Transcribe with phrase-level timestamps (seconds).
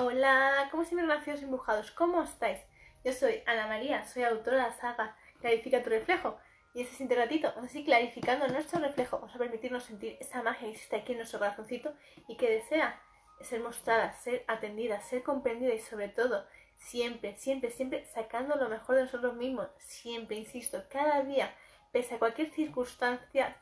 [0.00, 1.90] Hola, ¿cómo están nacidos embrujados?
[1.90, 2.60] ¿Cómo estáis?
[3.04, 6.38] Yo soy Ana María, soy autora de la saga Clarifica tu reflejo.
[6.72, 9.18] Y este siguiente ratito, vamos a seguir clarificando nuestro reflejo.
[9.18, 11.94] Vamos a permitirnos sentir esa magia que existe aquí en nuestro corazoncito
[12.28, 13.02] y que desea
[13.40, 16.46] ser mostrada, ser atendida, ser comprendida y sobre todo,
[16.76, 19.66] siempre, siempre, siempre sacando lo mejor de nosotros mismos.
[19.78, 21.52] Siempre, insisto, cada día,
[21.90, 23.56] pese a cualquier circunstancia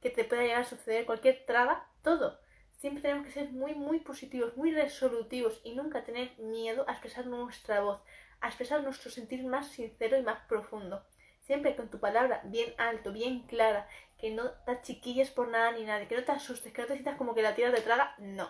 [0.00, 2.38] que te pueda llegar a suceder, cualquier traba, todo
[2.80, 7.26] Siempre tenemos que ser muy, muy positivos, muy resolutivos y nunca tener miedo a expresar
[7.26, 8.00] nuestra voz,
[8.40, 11.04] a expresar nuestro sentir más sincero y más profundo.
[11.42, 15.84] Siempre con tu palabra bien alto, bien clara, que no te chiquilles por nada ni
[15.84, 18.14] nadie, que no te asustes, que no te sientas como que la tierra te traga,
[18.16, 18.48] no.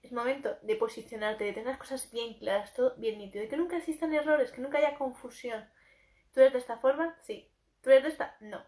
[0.00, 3.56] Es momento de posicionarte, de tener las cosas bien claras, todo bien nítido, y que
[3.56, 5.68] nunca existan errores, que nunca haya confusión.
[6.32, 7.18] ¿Tú eres de esta forma?
[7.24, 7.50] Sí.
[7.82, 8.36] ¿Tú eres de esta?
[8.38, 8.62] No.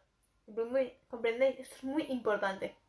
[1.08, 1.60] ¿Comprendéis?
[1.60, 2.81] Esto es muy importante.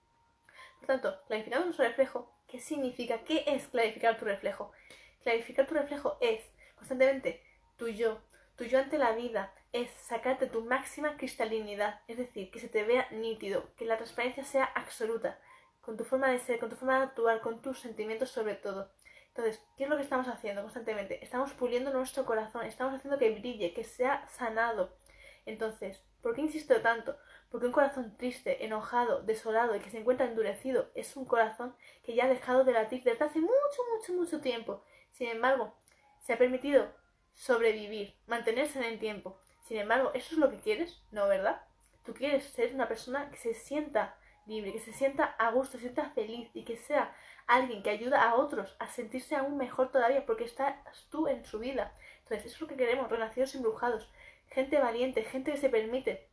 [0.84, 3.24] Por tanto, clarificando nuestro reflejo, ¿qué significa?
[3.24, 4.74] ¿Qué es clarificar tu reflejo?
[5.22, 6.42] Clarificar tu reflejo es
[6.76, 7.42] constantemente
[7.78, 8.20] tu yo,
[8.58, 12.84] tu yo ante la vida, es sacarte tu máxima cristalinidad, es decir, que se te
[12.84, 15.40] vea nítido, que la transparencia sea absoluta,
[15.80, 18.92] con tu forma de ser, con tu forma de actuar, con tus sentimientos sobre todo.
[19.30, 21.24] Entonces, ¿qué es lo que estamos haciendo constantemente?
[21.24, 24.98] Estamos puliendo nuestro corazón, estamos haciendo que brille, que sea sanado.
[25.46, 27.18] Entonces, ¿por qué insisto tanto?
[27.54, 32.16] Porque un corazón triste, enojado, desolado y que se encuentra endurecido es un corazón que
[32.16, 34.84] ya ha dejado de latir desde hace mucho, mucho, mucho tiempo.
[35.12, 35.72] Sin embargo,
[36.20, 36.92] se ha permitido
[37.32, 39.38] sobrevivir, mantenerse en el tiempo.
[39.68, 41.04] Sin embargo, ¿eso es lo que quieres?
[41.12, 41.62] No, ¿verdad?
[42.04, 45.82] Tú quieres ser una persona que se sienta libre, que se sienta a gusto, se
[45.84, 47.16] sienta feliz y que sea
[47.46, 50.74] alguien que ayuda a otros a sentirse aún mejor todavía porque estás
[51.12, 51.94] tú en su vida.
[52.24, 54.10] Entonces, eso es lo que queremos, renacidos embrujados,
[54.48, 56.33] gente valiente, gente que se permite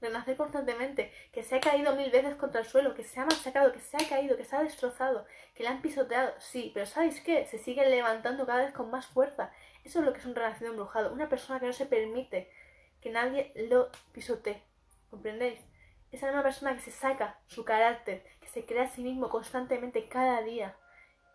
[0.00, 3.72] renacer constantemente, que se ha caído mil veces contra el suelo, que se ha masacrado,
[3.72, 7.20] que se ha caído, que se ha destrozado, que le han pisoteado, sí, pero ¿sabéis
[7.20, 7.46] qué?
[7.46, 9.52] Se sigue levantando cada vez con más fuerza.
[9.84, 12.50] Eso es lo que es un renacido embrujado, una persona que no se permite
[13.00, 14.62] que nadie lo pisotee,
[15.10, 15.60] ¿comprendéis?
[16.10, 19.28] Esa es una persona que se saca su carácter, que se crea a sí mismo
[19.28, 20.76] constantemente cada día.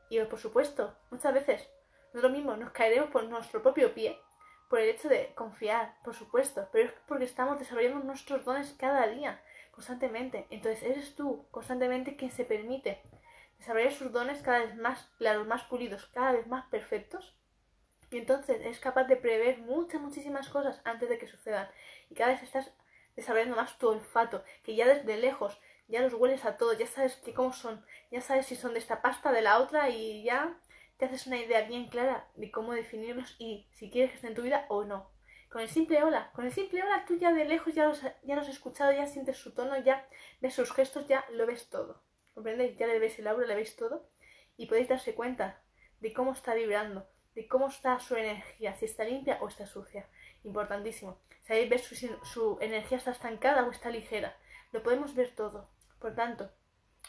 [0.10, 1.70] Y por supuesto, muchas veces
[2.14, 4.20] nosotros mismos nos caeremos por nuestro propio pie,
[4.70, 9.08] por el hecho de confiar, por supuesto, pero es porque estamos desarrollando nuestros dones cada
[9.08, 9.42] día,
[9.72, 10.48] constantemente.
[10.50, 13.02] Entonces eres tú constantemente quien se permite
[13.58, 17.36] desarrollar sus dones cada vez más claros, más pulidos, cada vez más perfectos.
[18.12, 21.68] Y entonces es capaz de prever muchas, muchísimas cosas antes de que sucedan.
[22.10, 22.72] Y cada vez estás
[23.16, 27.16] desarrollando más tu olfato, que ya desde lejos ya los hueles a todos, ya sabes
[27.18, 30.58] que cómo son, ya sabes si son de esta pasta, de la otra y ya
[31.06, 34.42] haces una idea bien clara de cómo definirlos y si quieres que estén en tu
[34.42, 35.12] vida o no.
[35.50, 38.36] Con el simple hola, con el simple hola tú ya de lejos ya los, ya
[38.36, 40.08] los has escuchado, ya sientes su tono, ya
[40.42, 42.02] ves sus gestos, ya lo ves todo.
[42.34, 42.78] ¿Comprendéis?
[42.78, 44.10] Ya le ves el aura, le veis todo
[44.58, 45.62] y podéis darse cuenta
[46.00, 50.08] de cómo está vibrando, de cómo está su energía, si está limpia o está sucia.
[50.44, 51.20] Importantísimo.
[51.44, 54.36] Sabéis ver si su, energía está estancada o está ligera.
[54.72, 55.70] Lo podemos ver todo.
[56.00, 56.52] Por tanto,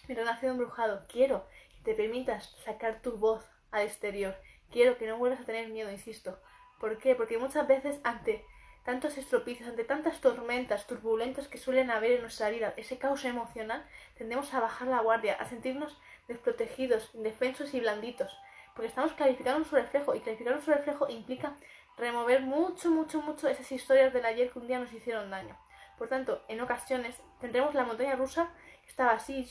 [0.08, 3.44] mi relación embrujado, quiero que te permitas sacar tu voz
[3.74, 4.36] al exterior.
[4.70, 6.38] Quiero que no vuelvas a tener miedo, insisto.
[6.80, 7.14] ¿Por qué?
[7.14, 8.44] Porque muchas veces ante
[8.84, 13.84] tantos estropicios, ante tantas tormentas turbulentas que suelen haber en nuestra vida, ese caos emocional,
[14.16, 15.98] tendemos a bajar la guardia, a sentirnos
[16.28, 18.36] desprotegidos, indefensos y blanditos.
[18.74, 21.56] Porque estamos clarificando su reflejo y clarificar su reflejo implica
[21.96, 25.56] remover mucho, mucho, mucho esas historias del ayer que un día nos hicieron daño.
[25.98, 28.50] Por tanto, en ocasiones tendremos la montaña rusa
[28.82, 29.48] que estaba así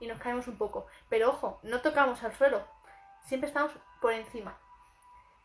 [0.00, 0.86] y nos caemos un poco.
[1.08, 2.66] Pero ojo, no tocamos al suelo,
[3.24, 4.58] Siempre estamos por encima.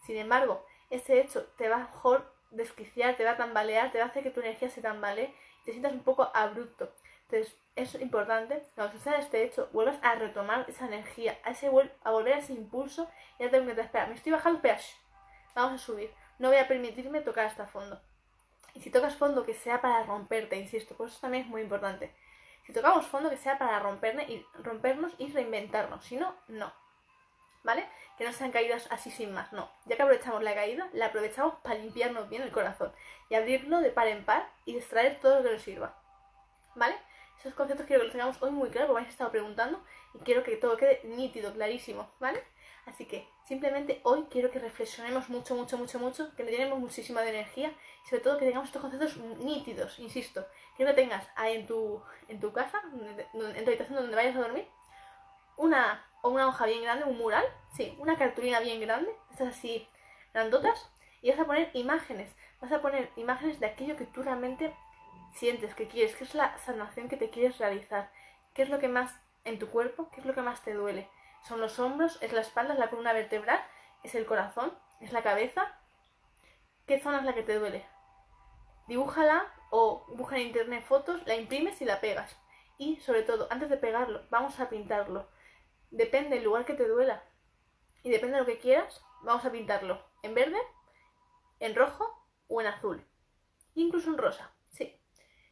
[0.05, 4.05] Sin embargo, ese hecho te va a mejor desquiciar, te va a tambalear, te va
[4.05, 6.93] a hacer que tu energía se tambalee y te sientas un poco abrupto.
[7.23, 11.67] Entonces, es importante, cuando suceda este hecho, vuelvas a retomar esa energía, a, ese,
[12.03, 13.09] a volver a ese impulso
[13.39, 14.77] y a tener que espera, me estoy bajando, pero
[15.53, 16.11] vamos a subir.
[16.39, 17.99] No voy a permitirme tocar hasta fondo.
[18.73, 22.13] Y si tocas fondo, que sea para romperte, insisto, pues eso también es muy importante.
[22.65, 26.03] Si tocamos fondo, que sea para rompernos y, rompernos y reinventarnos.
[26.03, 26.73] Si no, no.
[27.65, 27.85] ¿Vale?
[28.17, 29.69] Que no sean caídas así sin más, no.
[29.85, 32.93] Ya que aprovechamos la caída, la aprovechamos para limpiarnos bien el corazón
[33.29, 35.97] y abrirlo de par en par y extraer todo lo que nos sirva,
[36.75, 36.95] ¿vale?
[37.39, 40.43] Esos conceptos quiero que los tengamos hoy muy claros, porque habéis estado preguntando y quiero
[40.43, 42.41] que todo quede nítido, clarísimo, ¿vale?
[42.85, 47.21] Así que simplemente hoy quiero que reflexionemos mucho, mucho, mucho, mucho, que le llenemos muchísima
[47.21, 47.73] de energía
[48.05, 50.45] y sobre todo que tengamos estos conceptos nítidos, insisto.
[50.77, 52.81] Quiero que tengas ahí en tu, en tu casa,
[53.33, 54.67] en tu habitación donde vayas a dormir,
[55.57, 57.45] una o una hoja bien grande, un mural,
[57.75, 59.87] sí, una cartulina bien grande, estas así
[60.33, 60.89] grandotas,
[61.21, 64.75] y vas a poner imágenes, vas a poner imágenes de aquello que tú realmente
[65.35, 68.11] sientes, que quieres, que es la sanación que te quieres realizar,
[68.55, 69.13] qué es lo que más
[69.43, 71.07] en tu cuerpo, qué es lo que más te duele.
[71.43, 73.63] son los hombros, es la espalda, es la columna vertebral,
[74.01, 75.79] es el corazón, es la cabeza.
[76.87, 77.85] ¿Qué zona es la que te duele?
[78.87, 82.35] Dibújala o busca en internet fotos, la imprimes y la pegas.
[82.79, 85.27] Y sobre todo, antes de pegarlo, vamos a pintarlo.
[85.95, 87.23] Depende del lugar que te duela
[88.03, 90.57] y depende de lo que quieras, vamos a pintarlo en verde,
[91.61, 92.05] en rojo
[92.49, 93.07] o en azul.
[93.75, 94.99] Incluso en rosa, sí.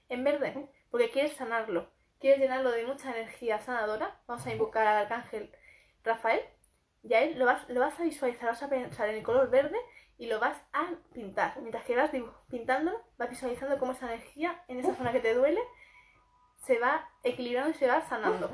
[0.09, 4.19] En verde, porque quieres sanarlo, quieres llenarlo de mucha energía sanadora.
[4.27, 5.49] Vamos a invocar al arcángel
[6.03, 6.41] Rafael.
[7.03, 9.77] Y ahí lo vas, lo vas a visualizar, vas a pensar en el color verde
[10.17, 11.57] y lo vas a pintar.
[11.61, 12.11] Mientras que vas
[12.49, 15.61] pintándolo, vas visualizando cómo esa energía en esa zona que te duele
[16.57, 18.53] se va equilibrando y se va sanando.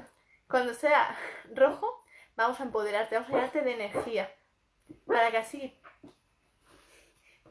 [0.49, 1.15] Cuando sea
[1.53, 2.03] rojo,
[2.35, 4.33] vamos a empoderarte, vamos a llenarte de energía.
[5.05, 5.79] Para que así,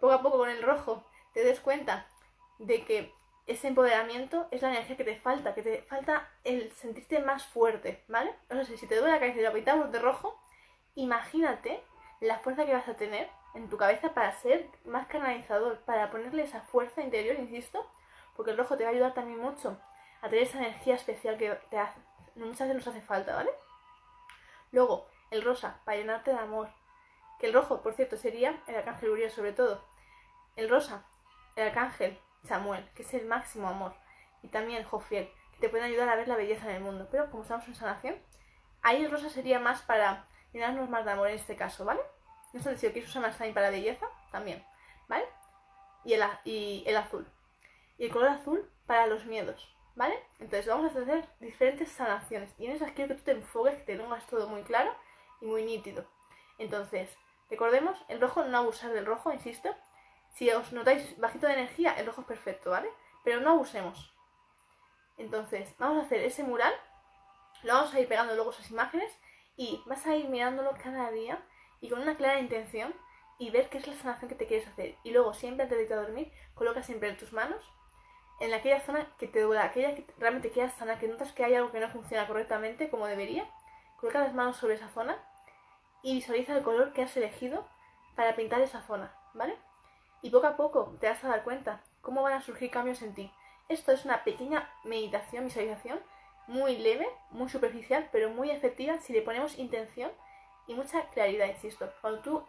[0.01, 2.09] poco a poco con el rojo, te des cuenta
[2.59, 3.15] de que
[3.47, 8.05] ese empoderamiento es la energía que te falta, que te falta el sentirte más fuerte,
[8.09, 8.35] ¿vale?
[8.51, 10.37] O sea, si te duele la cabeza y lo pintamos de rojo,
[10.97, 11.85] imagínate
[12.21, 16.43] la fuerza que vas a tener en tu cabeza para ser más canalizador, para ponerle
[16.43, 17.89] esa fuerza interior, insisto,
[18.35, 19.81] porque el rojo te va a ayudar también mucho
[20.21, 22.01] a tener esa energía especial que te hace,
[22.45, 23.51] muchas veces nos hace falta, ¿vale?
[24.73, 26.71] Luego, el rosa, para llenarte de amor.
[27.39, 29.85] Que el rojo, por cierto, sería el arcángel Uriel sobre todo.
[30.57, 31.05] El rosa,
[31.57, 33.95] el arcángel Samuel, que es el máximo amor.
[34.43, 37.09] Y también Jofiel, que te pueden ayudar a ver la belleza en el mundo.
[37.11, 38.17] Pero como estamos en sanación,
[38.83, 42.01] ahí el rosa sería más para llenarnos más de amor en este caso, ¿vale?
[42.53, 44.65] No sé si lo quieres usar más también para belleza, también,
[45.09, 45.27] ¿vale?
[46.05, 47.27] Y el, y el azul.
[47.99, 49.75] Y el color azul para los miedos.
[49.99, 50.17] ¿Vale?
[50.39, 52.55] Entonces vamos a hacer diferentes sanaciones.
[52.57, 54.95] Y en esas quiero que tú te enfoques, que te pongas todo muy claro
[55.41, 56.05] y muy nítido.
[56.57, 57.11] Entonces,
[57.51, 59.75] recordemos, el rojo, no abusar del rojo, insisto.
[60.35, 62.89] Si os notáis bajito de energía, el rojo es perfecto, ¿vale?
[63.25, 64.15] Pero no abusemos.
[65.17, 66.75] Entonces, vamos a hacer ese mural.
[67.65, 69.13] Lo vamos a ir pegando luego esas imágenes.
[69.57, 71.45] Y vas a ir mirándolo cada día
[71.81, 72.95] y con una clara intención
[73.41, 74.95] y ver qué es la sanación que te quieres hacer.
[75.03, 77.65] Y luego, siempre antes de irte a dormir, coloca siempre en tus manos
[78.41, 81.55] en aquella zona que te duela, aquella que realmente quieras sanar, que notas que hay
[81.55, 83.49] algo que no funciona correctamente como debería,
[83.99, 85.19] coloca las manos sobre esa zona
[86.03, 87.67] y visualiza el color que has elegido
[88.15, 89.57] para pintar esa zona, ¿vale?
[90.23, 93.15] Y poco a poco te vas a dar cuenta cómo van a surgir cambios en
[93.15, 93.33] ti.
[93.69, 96.01] Esto es una pequeña meditación, visualización,
[96.47, 100.11] muy leve, muy superficial, pero muy efectiva si le ponemos intención
[100.67, 101.93] y mucha claridad, insisto.
[102.01, 102.47] Cuando tú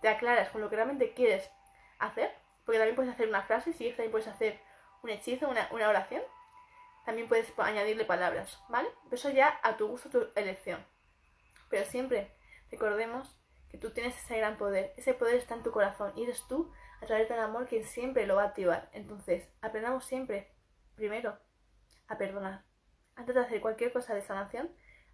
[0.00, 1.50] te aclaras con lo que realmente quieres
[1.98, 4.60] hacer, porque también puedes hacer una frase, si también puedes hacer
[5.02, 6.22] un hechizo, una, oración,
[7.04, 8.88] también puedes añadirle palabras, ¿vale?
[9.10, 10.84] Eso ya a tu gusto, tu elección.
[11.68, 12.32] Pero siempre
[12.70, 13.36] recordemos
[13.68, 14.92] que tú tienes ese gran poder.
[14.96, 16.70] Ese poder está en tu corazón y eres tú,
[17.00, 18.88] a través del amor, quien siempre lo va a activar.
[18.92, 20.52] Entonces, aprendamos siempre,
[20.94, 21.38] primero,
[22.06, 22.62] a perdonar.
[23.16, 24.70] Antes de hacer cualquier cosa de sanación,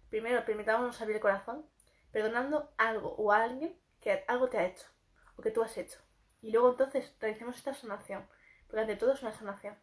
[0.09, 1.65] primero permitámonos abrir el corazón,
[2.11, 4.85] perdonando algo o a alguien que algo te ha hecho
[5.35, 5.99] o que tú has hecho.
[6.41, 8.27] Y luego entonces realicemos esta sanación
[8.69, 9.77] porque ante todo es una sanación,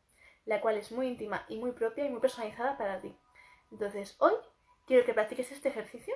[0.44, 3.14] la cual es muy íntima y muy propia y muy personalizada para ti.
[3.70, 4.32] Entonces, hoy
[4.86, 6.14] quiero que practiques este ejercicio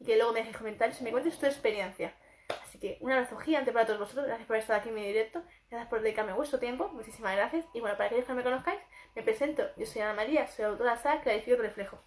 [0.00, 2.14] y que luego me dejes comentarios y me cuentes tu experiencia.
[2.62, 5.42] Así que un abrazo gigante para todos vosotros, gracias por estar aquí en mi directo,
[5.70, 7.64] gracias por dedicarme vuestro tiempo, muchísimas gracias.
[7.72, 8.80] Y bueno, para aquellos que no me conozcáis,
[9.14, 11.98] me presento, yo soy Ana María, soy autora de la Clarifico Reflejo,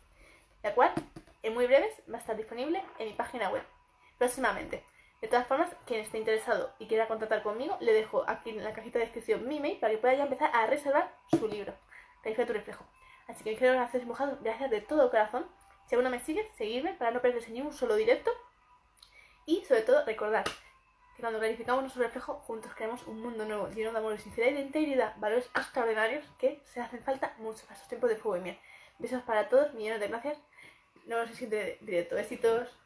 [0.62, 0.94] la cual
[1.42, 3.64] en muy breves va a estar disponible en mi página web,
[4.18, 4.84] próximamente.
[5.22, 8.74] De todas formas, quien esté interesado y quiera contactar conmigo, le dejo aquí en la
[8.74, 11.74] cajita de descripción mi mail para que pueda ya empezar a reservar su libro,
[12.22, 12.86] Califica tu reflejo.
[13.28, 15.48] Así que quiero gracias mojado, gracias de todo corazón.
[15.88, 18.32] Si aún no me sigues, seguirme para no perderse ni un solo directo.
[19.46, 20.44] Y sobre todo, recordar
[21.16, 24.52] que cuando clarificamos nuestro reflejo, juntos creamos un mundo nuevo, lleno de amor y sinceridad
[24.52, 28.38] y de integridad, valores extraordinarios que se hacen falta mucho para estos tiempos de fuego
[28.38, 28.60] y miel.
[29.00, 30.38] Besos para todos, millones de gracias.
[31.06, 31.50] Nos vemos en
[31.86, 32.16] directo.
[32.16, 32.78] Besitos.